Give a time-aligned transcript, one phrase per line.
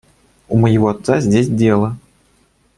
[0.49, 1.95] У моего отца здесь дело.